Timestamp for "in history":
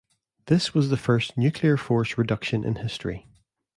2.63-3.27